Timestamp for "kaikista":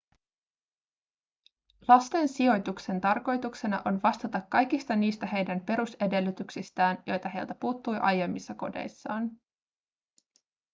4.49-4.95